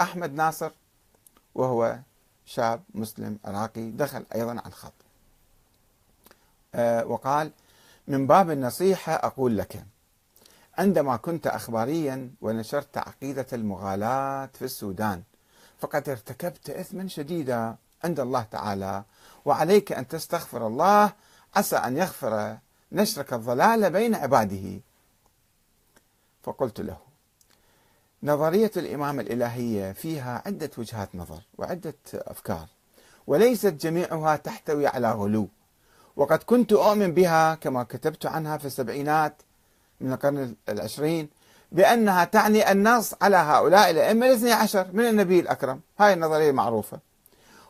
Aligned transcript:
أحمد 0.00 0.32
ناصر 0.34 0.70
وهو 1.54 1.98
شاب 2.46 2.82
مسلم 2.94 3.38
عراقي 3.44 3.90
دخل 3.90 4.24
أيضا 4.34 4.50
على 4.50 4.66
الخط. 4.66 4.92
آه، 6.74 7.04
وقال 7.06 7.50
من 8.08 8.26
باب 8.26 8.50
النصيحة 8.50 9.12
أقول 9.14 9.58
لك 9.58 9.84
عندما 10.78 11.16
كنت 11.16 11.46
أخباريا 11.46 12.30
ونشرت 12.40 12.98
عقيدة 12.98 13.46
المغالاة 13.52 14.46
في 14.46 14.64
السودان 14.64 15.22
فقد 15.78 16.08
ارتكبت 16.08 16.70
إثما 16.70 17.08
شديدا 17.08 17.76
عند 18.04 18.20
الله 18.20 18.42
تعالى 18.42 19.04
وعليك 19.44 19.92
أن 19.92 20.08
تستغفر 20.08 20.66
الله 20.66 21.12
عسى 21.56 21.76
أن 21.76 21.96
يغفر 21.96 22.58
نشرك 22.92 23.32
الضلال 23.32 23.90
بين 23.90 24.14
عباده. 24.14 24.80
فقلت 26.42 26.80
له 26.80 26.98
نظرية 28.24 28.70
الإمامة 28.76 29.22
الإلهية 29.22 29.92
فيها 29.92 30.42
عدة 30.46 30.70
وجهات 30.78 31.08
نظر 31.14 31.40
وعدة 31.58 31.94
أفكار 32.14 32.66
وليست 33.26 33.66
جميعها 33.66 34.36
تحتوي 34.36 34.86
على 34.86 35.12
غلو. 35.12 35.48
وقد 36.16 36.38
كنت 36.38 36.72
أؤمن 36.72 37.14
بها 37.14 37.54
كما 37.54 37.82
كتبت 37.82 38.26
عنها 38.26 38.56
في 38.56 38.64
السبعينات 38.64 39.42
من 40.00 40.12
القرن 40.12 40.54
العشرين 40.68 41.28
بأنها 41.72 42.24
تعني 42.24 42.72
النص 42.72 43.14
على 43.22 43.36
هؤلاء 43.36 43.90
الأئمة 43.90 44.26
الاثني 44.26 44.52
عشر 44.52 44.86
من 44.92 45.04
النبي 45.04 45.40
الأكرم. 45.40 45.80
هاي 45.98 46.12
النظرية 46.12 46.52
معروفة. 46.52 46.98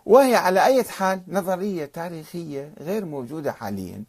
وهي 0.07 0.37
على 0.37 0.65
أي 0.65 0.85
حال 0.85 1.21
نظرية 1.29 1.85
تاريخية 1.85 2.73
غير 2.81 3.05
موجودة 3.05 3.53
حاليا. 3.53 4.05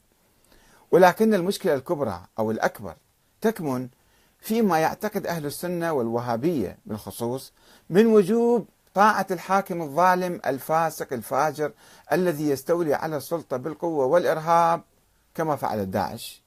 ولكن 0.92 1.34
المشكلة 1.34 1.74
الكبرى 1.74 2.22
أو 2.40 2.52
الأكبر 2.52 2.96
تكمن 3.42 3.88
فيما 4.46 4.80
يعتقد 4.80 5.28
أهل 5.28 5.46
السنة 5.46 5.94
والوهابية 5.94 6.78
بالخصوص 6.86 7.54
من 7.90 8.06
وجوب 8.06 8.68
طاعة 8.94 9.28
الحاكم 9.32 9.82
الظالم 9.82 10.42
الفاسق 10.46 11.14
الفاجر 11.14 11.72
الذي 12.12 12.50
يستولي 12.50 12.94
على 12.94 13.18
السلطة 13.18 13.58
بالقوة 13.58 14.06
والإرهاب 14.06 14.82
كما 15.36 15.56
فعل 15.56 15.92
داعش. 15.92 16.42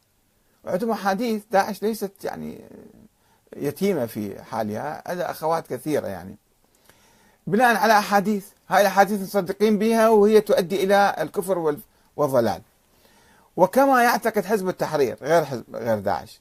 وعندهم 0.64 0.90
أحاديث 0.90 1.42
داعش 1.50 1.82
ليست 1.82 2.24
يعني 2.24 2.60
يتيمة 3.56 4.06
في 4.06 4.42
حالها 4.42 5.12
هذا 5.12 5.30
أخوات 5.30 5.66
كثيرة 5.66 6.06
يعني. 6.06 6.36
بناء 7.46 7.76
على 7.76 7.98
أحاديث 7.98 8.46
هاي 8.68 8.80
الأحاديث 8.80 9.22
مصدقين 9.22 9.78
بها 9.78 10.08
وهي 10.08 10.40
تؤدي 10.40 10.84
إلى 10.84 11.14
الكفر 11.18 11.76
والضلال. 12.16 12.62
وكما 13.56 14.02
يعتقد 14.02 14.44
حزب 14.44 14.68
التحرير 14.68 15.18
غير 15.22 15.44
حزب 15.44 15.76
غير 15.76 15.98
داعش. 15.98 16.40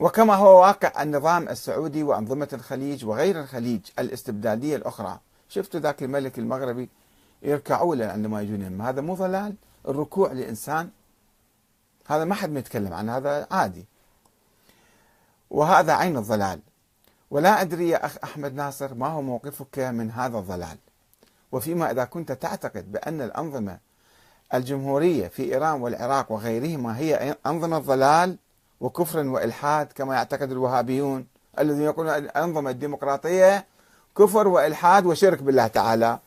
وكما 0.00 0.34
هو 0.34 0.60
واقع 0.60 1.02
النظام 1.02 1.48
السعودي 1.48 2.02
وأنظمة 2.02 2.48
الخليج 2.52 3.04
وغير 3.04 3.40
الخليج 3.40 3.80
الاستبدادية 3.98 4.76
الأخرى. 4.76 5.20
شفتوا 5.48 5.80
ذاك 5.80 6.02
الملك 6.02 6.38
المغربي 6.38 6.88
يركعوا 7.42 7.96
له 7.96 8.06
عندما 8.06 8.42
يجون 8.42 8.80
هذا 8.80 9.00
مو 9.00 9.14
ضلال 9.14 9.54
الركوع 9.88 10.32
لإنسان 10.32 10.90
هذا 12.06 12.24
ما 12.24 12.34
حد 12.34 12.56
يتكلم 12.56 12.92
عنه 12.92 13.16
هذا 13.16 13.46
عادي. 13.50 13.86
وهذا 15.50 15.92
عين 15.92 16.16
الضلال. 16.16 16.60
ولا 17.30 17.60
أدري 17.60 17.88
يا 17.88 18.06
أخ 18.06 18.16
أحمد 18.24 18.54
ناصر 18.54 18.94
ما 18.94 19.08
هو 19.08 19.22
موقفك 19.22 19.78
من 19.78 20.10
هذا 20.10 20.38
الضلال؟ 20.38 20.78
وفيما 21.52 21.90
إذا 21.90 22.04
كنت 22.04 22.32
تعتقد 22.32 22.92
بأن 22.92 23.20
الأنظمة 23.20 23.78
الجمهورية 24.54 25.28
في 25.28 25.42
إيران 25.42 25.80
والعراق 25.80 26.32
وغيرهما 26.32 26.98
هي 26.98 27.36
أنظمة 27.46 27.78
ضلال 27.78 28.36
وكفر 28.80 29.26
وإلحاد 29.26 29.92
كما 29.92 30.14
يعتقد 30.14 30.50
الوهابيون 30.52 31.26
الذين 31.58 31.82
يقولون 31.82 32.14
الأنظمة 32.14 32.70
الديمقراطية 32.70 33.66
كفر 34.18 34.48
وإلحاد 34.48 35.06
وشرك 35.06 35.42
بالله 35.42 35.66
تعالى. 35.66 36.18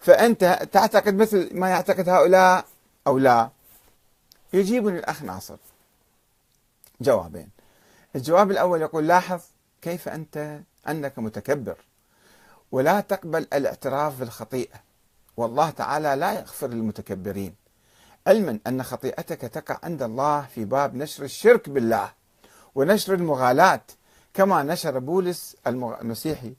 فأنت 0.00 0.68
تعتقد 0.72 1.14
مثل 1.14 1.50
ما 1.52 1.68
يعتقد 1.68 2.08
هؤلاء 2.08 2.64
أو 3.06 3.18
لا؟ 3.18 3.50
يجيبني 4.52 4.98
الأخ 4.98 5.22
ناصر. 5.22 5.56
جوابين. 7.00 7.48
الجواب 8.16 8.50
الأول 8.50 8.82
يقول 8.82 9.08
لاحظ 9.08 9.40
كيف 9.82 10.08
أنت 10.08 10.60
أنك 10.88 11.18
متكبر 11.18 11.76
ولا 12.72 13.00
تقبل 13.00 13.46
الاعتراف 13.52 14.18
بالخطيئة. 14.20 14.76
والله 15.36 15.70
تعالى 15.70 16.16
لا 16.16 16.32
يغفر 16.32 16.66
للمتكبرين. 16.66 17.54
علما 18.28 18.58
أن 18.66 18.82
خطيئتك 18.82 19.40
تقع 19.40 19.78
عند 19.82 20.02
الله 20.02 20.46
في 20.54 20.64
باب 20.64 20.94
نشر 20.94 21.24
الشرك 21.24 21.68
بالله 21.68 22.12
ونشر 22.74 23.14
المغالاة 23.14 23.80
كما 24.34 24.62
نشر 24.62 24.98
بولس 24.98 25.56
المسيحي. 25.66 26.54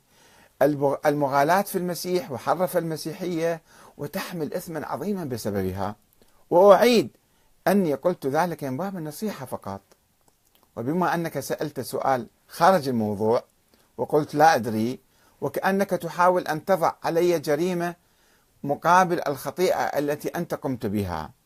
المغالاة 1.05 1.61
في 1.61 1.77
المسيح 1.77 2.31
وحرف 2.31 2.77
المسيحية 2.77 3.61
وتحمل 3.97 4.53
إثما 4.53 4.85
عظيما 4.85 5.23
بسببها. 5.23 5.95
وأعيد 6.49 7.09
أني 7.67 7.93
قلت 7.93 8.27
ذلك 8.27 8.63
من 8.63 8.77
باب 8.77 8.97
النصيحة 8.97 9.45
فقط. 9.45 9.81
وبما 10.75 11.13
أنك 11.13 11.39
سألت 11.39 11.79
سؤال 11.79 12.27
خارج 12.47 12.87
الموضوع 12.87 13.43
وقلت 13.97 14.35
لا 14.35 14.55
أدري 14.55 14.99
وكأنك 15.41 15.89
تحاول 15.89 16.47
أن 16.47 16.65
تضع 16.65 16.93
علي 17.03 17.39
جريمة 17.39 17.95
مقابل 18.63 19.21
الخطيئة 19.27 19.81
التي 19.81 20.27
أنت 20.27 20.53
قمت 20.53 20.85
بها. 20.85 21.38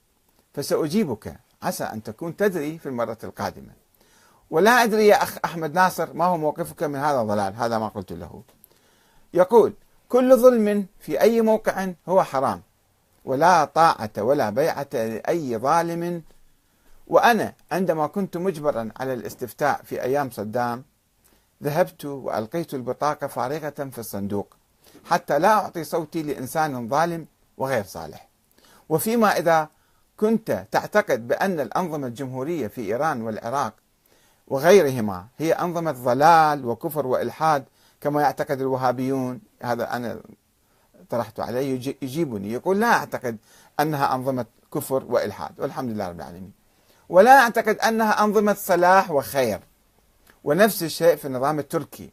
فسأجيبك. 0.54 1.36
عسى 1.64 1.84
أن 1.84 2.04
تكون 2.04 2.36
تدري 2.36 2.78
في 2.78 2.86
المرة 2.86 3.18
القادمة. 3.24 3.72
ولا 4.50 4.84
أدري 4.84 5.08
يا 5.08 5.24
أخ 5.24 5.38
أحمد 5.46 5.74
ناصر 5.74 6.14
ما 6.14 6.26
هو 6.26 6.38
موقفك 6.38 6.84
من 6.84 6.96
هذا 6.96 7.22
الضلال؟ 7.22 7.56
هذا 7.56 7.78
ما 7.78 7.88
قلت 7.88 8.12
له. 8.12 8.44
يقول 9.34 9.74
كل 10.10 10.38
ظلم 10.38 10.86
في 11.00 11.22
أي 11.22 11.42
موقع 11.42 11.88
هو 12.10 12.24
حرام 12.24 12.62
ولا 13.26 13.66
طاعة 13.66 14.12
ولا 14.18 14.50
بيعة 14.50 14.88
لأي 14.94 15.58
ظالم. 15.58 16.24
وأنا 17.08 17.54
عندما 17.72 18.08
كنت 18.08 18.38
مجبرا 18.38 18.90
على 18.98 19.14
الاستفتاء 19.14 19.82
في 19.84 20.02
أيام 20.02 20.30
صدام 20.30 20.84
ذهبت 21.64 22.06
وألقيت 22.06 22.74
البطاقة 22.74 23.28
فارغة 23.28 23.90
في 23.92 24.00
الصندوق 24.00 24.56
حتى 25.06 25.40
لا 25.40 25.54
أعطي 25.54 25.84
صوتي 25.84 26.24
لإنسان 26.24 26.90
ظالم 26.90 27.28
وغير 27.58 27.84
صالح. 27.84 28.28
وفيما 28.90 29.38
إذا 29.38 29.70
كنت 30.18 30.66
تعتقد 30.72 31.28
بأن 31.28 31.60
الأنظمة 31.60 32.08
الجمهورية 32.08 32.68
في 32.68 32.82
إيران 32.82 33.22
والعراق 33.22 33.74
وغيرهما 34.48 35.28
هي 35.38 35.52
أنظمة 35.54 35.92
ضلال 35.92 36.66
وكفر 36.66 37.08
وإلحاد 37.08 37.64
كما 38.02 38.22
يعتقد 38.22 38.62
الوهابيون. 38.62 39.42
هذا 39.62 39.96
أنا 39.96 40.22
طرحت 41.10 41.40
عليه 41.40 41.96
يجيبني 42.02 42.52
يقول 42.52 42.80
لا 42.80 42.88
أعتقد 42.88 43.38
أنها 43.80 44.16
أنظمة 44.16 44.46
كفر 44.74 45.04
وإلحاد 45.04 45.60
والحمد 45.60 45.90
لله 45.90 46.08
رب 46.10 46.16
العالمين. 46.16 46.52
ولا 47.10 47.40
أعتقد 47.40 47.78
أنها 47.80 48.24
أنظمة 48.24 48.54
صلاح 48.54 49.12
وخير 49.12 49.60
ونفس 50.44 50.84
الشيء 50.84 51.16
في 51.16 51.26
النظام 51.26 51.60
التركي. 51.60 52.10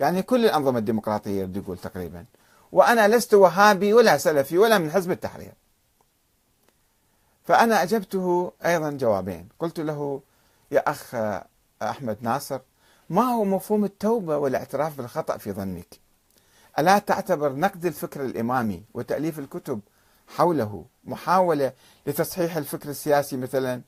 يعني 0.00 0.22
كل 0.22 0.44
الأنظمة 0.44 0.78
الديمقراطية 0.78 1.50
يقول 1.54 1.78
تقريبا. 1.78 2.24
وأنا 2.72 3.08
لست 3.08 3.34
وهابي 3.34 3.92
ولا 3.92 4.16
سلفي 4.16 4.58
ولا 4.58 4.78
من 4.78 4.90
حزب 4.90 5.10
التحرير. 5.10 5.52
فأنا 7.46 7.82
أجبته 7.82 8.52
أيضا 8.66 8.90
جوابين. 8.90 9.48
قلت 9.58 9.80
له 9.80 10.20
يا 10.70 10.90
أخ 10.90 11.14
أحمد 11.82 12.16
ناصر 12.20 12.60
ما 13.10 13.22
هو 13.22 13.44
مفهوم 13.44 13.84
التوبة 13.84 14.38
والاعتراف 14.38 14.96
بالخطأ 14.96 15.36
في 15.36 15.52
ظنك؟ 15.52 15.86
ألا 16.78 16.98
تعتبر 16.98 17.52
نقد 17.52 17.86
الفكر 17.86 18.24
الإمامي 18.24 18.82
وتأليف 18.94 19.38
الكتب 19.38 19.80
حوله 20.28 20.84
محاولة 21.04 21.72
لتصحيح 22.06 22.56
الفكر 22.56 22.88
السياسي 22.88 23.36
مثلا؟ 23.36 23.80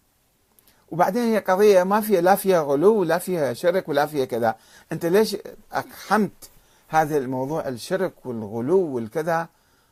وبعدين 0.91 1.23
هي 1.23 1.39
قضية 1.39 1.83
ما 1.83 2.01
فيها 2.01 2.21
لا 2.21 2.35
فيها 2.35 2.61
غلو 2.61 3.01
ولا 3.01 3.19
فيها 3.19 3.53
شرك 3.53 3.89
ولا 3.89 4.07
فيها 4.07 4.25
كذا. 4.25 4.57
أنت 4.93 5.07
ليش 5.07 5.37
أقحمت 5.73 6.51
هذا 6.89 7.17
الموضوع 7.17 7.69
الشرك 7.69 8.27
والغلو 8.27 8.81
والكذا؟ 8.81 9.49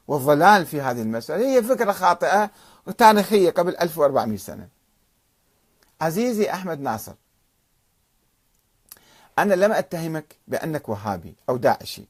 والضلال 0.08 0.66
في 0.66 0.80
هذه 0.80 1.02
المسألة. 1.02 1.46
هي 1.46 1.62
فكرة 1.62 1.92
خاطئة 1.92 2.50
وتاريخية 2.86 3.50
قبل 3.50 3.76
1400 3.76 4.38
سنة. 4.38 4.68
عزيزي 6.00 6.50
أحمد 6.50 6.80
ناصر 6.80 7.12
أنا 9.38 9.54
لم 9.54 9.72
أتهمك 9.72 10.36
بأنك 10.48 10.88
وهابي 10.88 11.34
أو 11.48 11.56
داعشي 11.56 12.04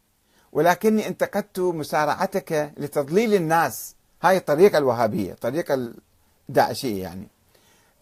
ولكني 0.52 1.06
انتقدت 1.06 1.58
مسارعتك 1.60 2.72
لتضليل 2.76 3.34
الناس. 3.34 3.94
هاي 4.22 4.36
الطريقة 4.36 4.78
الوهابية 4.78 5.32
الطريقة 5.32 5.92
الداعشية 6.48 7.02
يعني. 7.02 7.28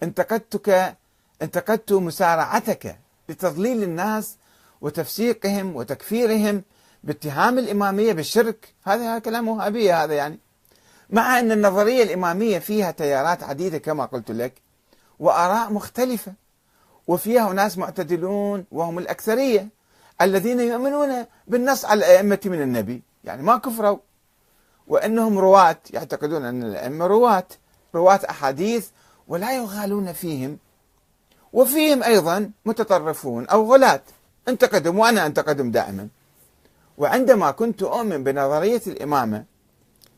انتقدتك 0.03 0.97
انتقدت 1.43 1.93
مسارعتك 1.93 2.99
لتضليل 3.29 3.83
الناس 3.83 4.37
وتفسيقهم 4.81 5.77
وتكفيرهم 5.77 6.63
باتهام 7.05 7.59
الإمامية 7.59 8.13
بالشرك. 8.13 8.75
هذا 8.85 9.19
كلام 9.19 9.49
وهابية 9.49 10.05
هذا 10.05 10.15
يعني. 10.15 10.39
مع 11.11 11.39
أن 11.39 11.53
النظرية 11.53 12.03
الإمامية 12.03 12.59
فيها 12.59 12.91
تيارات 12.91 13.43
عديدة 13.43 13.79
كما 13.79 14.05
قلت 14.05 14.31
لك 14.31 14.53
وآراء 15.19 15.73
مختلفة 15.73 16.33
وفيها 17.07 17.53
ناس 17.53 17.79
معتدلون 17.79 18.65
وهم 18.73 18.99
الأكثرية 18.99 19.69
الذين 20.23 20.61
يؤمنون 20.61 21.27
بالنص 21.47 21.85
على 21.85 21.99
الأئمة 21.99 22.41
من 22.45 22.63
النبي. 22.63 23.03
يعني 23.25 23.43
ما 23.43 23.57
كفروا. 23.57 23.99
وأنهم 24.89 25.39
رواة 25.39 25.77
يعتقدون 25.91 26.45
أن 26.45 26.63
الأئمة 26.63 27.07
رواة 27.07 27.47
رواة 27.95 28.21
أحاديث 28.31 28.89
ولا 29.29 29.57
يغالون 29.57 30.13
فيهم. 30.13 30.59
وفيهم 31.53 32.03
أيضا 32.03 32.51
متطرفون 32.65 33.47
أو 33.47 33.73
غلاة. 33.73 34.03
انتقدهم 34.49 34.99
وأنا 34.99 35.27
أنتقدهم 35.27 35.71
دائما. 35.71 36.09
وعندما 36.99 37.51
كنت 37.51 37.83
أؤمن 37.83 38.25
بنظرية 38.25 38.83
الإمامة 38.87 39.45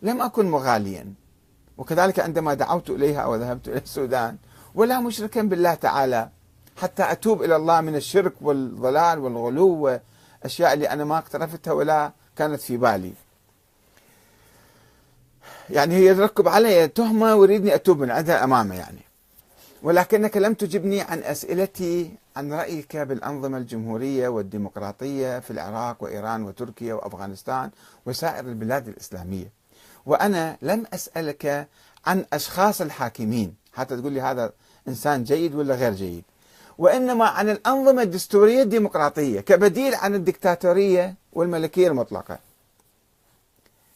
لم 0.03 0.23
أكن 0.23 0.51
مغاليا. 0.51 1.13
وكذلك 1.79 2.21
عندما 2.21 2.55
دعوت 2.55 2.91
إليها 2.91 3.21
أو 3.21 3.35
ذهبت 3.37 3.69
إلى 3.69 3.79
السودان 3.79 4.37
ولا 4.75 5.01
مشركا 5.01 5.43
بالله 5.43 5.75
تعالى 5.75 6.29
حتى 6.77 7.13
أتوب 7.13 7.43
إلى 7.43 7.57
الله 7.57 7.81
من 7.81 7.97
الشرك 7.97 8.33
والضلال 8.41 9.19
والغلو 9.19 9.69
وأشياء 10.45 10.73
اللي 10.73 10.91
أنا 10.91 11.05
ما 11.05 11.19
اقترفتها 11.19 11.73
ولا 11.73 12.13
كانت 12.37 12.61
في 12.61 12.77
بالي. 12.77 13.13
يعني 15.71 15.95
هي 15.95 16.15
تركب 16.15 16.49
علي 16.49 16.89
تهمة 16.89 17.35
ويريدني 17.35 17.75
أتوب 17.75 17.99
من 17.99 18.11
عندها 18.11 18.45
أمامه 18.45 18.75
يعني. 18.75 19.06
ولكنك 19.87 20.37
لم 20.37 20.55
تجبني 20.55 21.01
عن 21.01 21.19
أسئلتي 21.19 22.11
عن 22.37 22.53
رأيك 22.53 22.97
بالأنظمة 22.97 23.59
الجمهورية 23.59 24.29
والديمقراطية 24.29 25.39
في 25.39 25.51
العراق 25.51 26.03
وإيران 26.03 26.43
وتركيا 26.43 26.95
وأفغانستان 26.95 27.71
وسائر 28.07 28.45
البلاد 28.45 28.89
الإسلامية. 28.89 29.53
وأنا 30.07 30.57
لم 30.63 30.87
أسألك 30.95 31.69
عن 32.07 32.25
أشخاص 32.33 32.81
الحاكمين. 32.81 33.55
حتى 33.73 33.97
تقول 33.97 34.13
لي 34.13 34.21
هذا 34.21 34.53
إنسان 34.89 35.25
جيد 35.25 35.55
ولا 35.55 35.75
غير 35.75 35.93
جيد؟ 35.93 36.25
وإنما 36.79 37.25
عن 37.25 37.51
الأنظمة 37.51 38.03
الدستورية 38.03 38.63
الديمقراطية 38.63 39.41
كبديل 39.41 39.95
عن 39.95 40.15
الدكتاتورية 40.15 41.15
والملكية 41.33 41.89
المطلقة. 41.89 42.39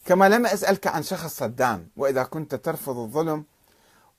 كما 0.05 0.29
لم 0.29 0.45
أسألك 0.45 0.87
عن 0.87 1.03
شخص 1.03 1.37
صدام 1.37 1.87
وإذا 1.97 2.23
كنت 2.23 2.55
ترفض 2.55 2.97
الظلم 2.97 3.43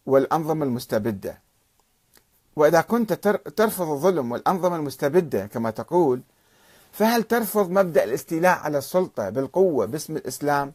والأنظمة 0.07 0.65
المستبدة. 0.65 1.42
وإذا 2.57 2.81
كنت 2.81 3.13
ترفض 3.57 3.91
الظلم 3.91 4.33
والأنظمة 4.33 4.77
المستبدة 4.77 5.47
كما 5.47 5.71
تقول 5.71 6.21
فهل 6.93 7.23
ترفض 7.23 7.71
مبدأ 7.71 8.05
الاستيلاء 8.05 8.59
على 8.59 8.79
السلطة 8.79 9.31
بالقوة 9.31 9.87
باسم 9.87 10.17
الإسلام 10.17 10.73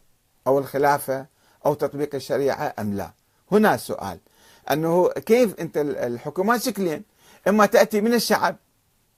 أو 0.47 0.59
الخلافة 0.59 1.25
أو 1.65 1.73
تطبيق 1.73 2.15
الشريعة 2.15 2.73
أم 2.79 2.93
لا؟ 2.93 3.11
هنا 3.51 3.75
السؤال 3.75 4.19
أنه 4.71 5.09
كيف 5.09 5.59
أنت 5.59 5.77
الحكومات 5.77 6.61
شكلين؟ 6.61 7.03
إما 7.47 7.65
تأتي 7.65 8.01
من 8.01 8.13
الشعب 8.13 8.55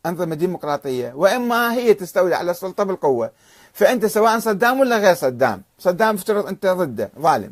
أنظمة 0.06 0.35
ديمقراطية 0.35 1.13
وإما 1.13 1.73
هي 1.73 1.94
تستولي 1.94 2.35
على 2.35 2.51
السلطة 2.51 2.83
بالقوة. 2.83 3.31
فأنت 3.73 4.06
سواء 4.06 4.39
صدام 4.39 4.79
ولا 4.79 4.97
غير 4.97 5.13
صدام 5.15 5.61
صدام 5.79 6.15
افترض 6.15 6.45
أنت 6.47 6.65
ضده 6.65 7.11
ظالم. 7.19 7.51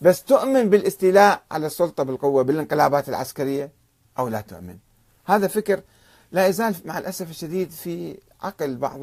بس 0.00 0.22
تؤمن 0.22 0.70
بالاستيلاء 0.70 1.42
على 1.50 1.66
السلطة 1.66 2.02
بالقوة 2.02 2.42
بالانقلابات 2.42 3.08
العسكرية؟ 3.08 3.70
أو 4.18 4.28
لا 4.28 4.40
تؤمن. 4.40 4.78
هذا 5.26 5.46
فكر 5.46 5.82
لا 6.32 6.46
يزال 6.46 6.74
مع 6.84 6.98
الأسف 6.98 7.30
الشديد 7.30 7.70
في 7.70 8.18
عقل 8.42 8.76
بعض 8.76 9.00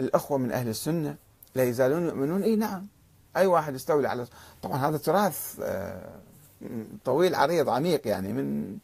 الأخوة 0.00 0.38
من 0.38 0.52
أهل 0.52 0.68
السنة. 0.68 1.16
لا 1.54 1.64
يزالون 1.64 2.06
يؤمنون. 2.06 2.42
إي 2.42 2.56
نعم. 2.56 2.86
أي 3.36 3.46
واحد 3.46 3.74
يستولي 3.74 4.08
على 4.08 4.26
طبعا 4.62 4.88
هذا 4.88 4.96
تراث 4.96 5.60
آه، 5.62 6.14
طويل 7.04 7.34
عريض 7.34 7.68
عميق 7.68 8.06
يعني 8.08 8.32
من 8.32 8.76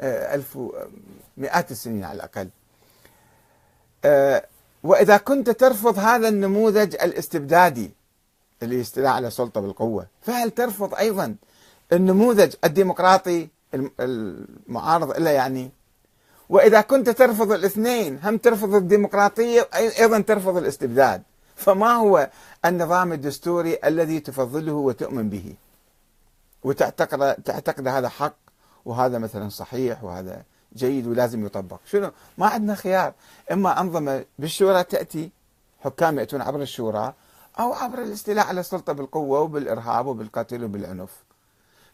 آه، 0.00 0.34
ألف 0.34 0.58
مئات 1.36 1.70
السنين 1.70 2.04
على 2.04 2.16
الأقل. 2.16 2.48
آه، 4.04 4.46
وإذا 4.82 5.16
كنت 5.16 5.50
ترفض 5.50 5.98
هذا 5.98 6.28
النموذج 6.28 6.94
الاستبدادي 6.94 7.90
اللي 8.62 8.80
يستدعى 8.80 9.12
على 9.12 9.26
السلطة 9.26 9.60
بالقوة 9.60 10.06
فهل 10.22 10.50
ترفض 10.50 10.94
أيضا 10.94 11.34
النموذج 11.92 12.54
الديمقراطي 12.64 13.48
المعارض 14.00 15.18
له 15.18 15.30
يعني. 15.30 15.70
وإذا 16.48 16.80
كنت 16.80 17.10
ترفض 17.10 17.52
الاثنين 17.52 18.18
هم 18.22 18.36
ترفض 18.36 18.74
الديمقراطية 18.74 19.68
أيضا 19.74 20.20
ترفض 20.20 20.56
الاستبداد. 20.56 21.22
فما 21.56 21.92
هو 21.92 22.30
النظام 22.64 23.12
الدستوري 23.12 23.78
الذي 23.84 24.20
تفضله 24.20 24.72
وتؤمن 24.72 25.28
به؟ 25.28 25.54
وتعتقد 26.64 27.34
تعتقد 27.34 27.88
هذا 27.88 28.08
حق 28.08 28.34
وهذا 28.84 29.18
مثلا 29.18 29.48
صحيح 29.48 30.04
وهذا 30.04 30.42
جيد 30.76 31.06
ولازم 31.06 31.46
يطبق. 31.46 31.78
شنو؟ 31.86 32.10
ما 32.38 32.46
عندنا 32.46 32.74
خيار. 32.74 33.12
إما 33.52 33.80
أنظمة 33.80 34.24
بالشورى 34.38 34.84
تأتي 34.84 35.30
حكام 35.80 36.18
يأتون 36.18 36.40
عبر 36.40 36.62
الشورى 36.62 37.14
أو 37.60 37.72
عبر 37.72 38.02
الاستيلاء 38.02 38.46
على 38.46 38.60
السلطة 38.60 38.92
بالقوة 38.92 39.40
وبالإرهاب 39.40 40.06
وبالقتل 40.06 40.64
وبالعنف. 40.64 41.10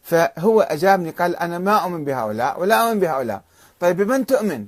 فهو 0.05 0.61
أجابني 0.61 1.09
قال 1.09 1.35
أنا 1.35 1.59
ما 1.59 1.83
أؤمن 1.83 2.05
بهؤلاء 2.05 2.59
ولا 2.61 2.75
أؤمن 2.81 2.99
بهؤلاء. 2.99 3.41
طيب 3.79 3.97
بمن 3.97 4.25
تؤمن؟ 4.25 4.67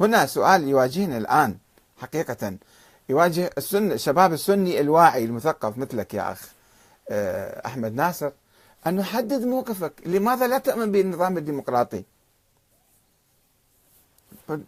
هنا 0.00 0.26
سؤال 0.26 0.68
يواجهنا 0.68 1.18
الآن 1.18 1.56
حقيقة. 2.00 2.56
يواجه 3.08 3.50
السنة 3.58 3.94
الشباب 3.94 4.32
السني 4.32 4.80
الواعي 4.80 5.24
المثقف 5.24 5.78
مثلك 5.78 6.14
يا 6.14 6.32
أخ 6.32 6.48
آه، 7.10 7.66
أحمد 7.66 7.94
ناصر. 7.94 8.30
أن 8.86 8.96
نحدد 8.96 9.44
موقفك 9.44 9.92
لماذا 10.06 10.46
لا 10.46 10.58
تؤمن 10.58 10.92
بالنظام 10.92 11.38
الديمقراطي؟ 11.38 12.04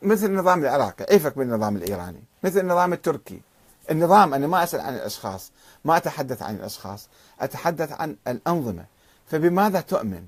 مثل 0.03 0.27
النظام 0.27 0.61
العراقي 0.61 1.07
عيفك 1.11 1.39
بالنظام 1.39 1.77
الإيراني 1.77 2.23
مثل 2.43 2.61
النظام 2.61 2.93
التركي. 2.93 3.41
النظام 3.91 4.35
أنا 4.35 4.47
ما 4.47 4.63
أسأل 4.63 4.81
عن 4.81 4.95
الأشخاص 4.95 5.53
ما 5.85 5.97
أتحدث 5.97 6.43
عن 6.43 6.55
الأشخاص 6.55 7.09
أتحدث 7.41 7.93
عن 7.93 8.17
الأنظمة. 8.29 8.85
فبماذا 9.27 9.81
تؤمن؟ 9.81 10.27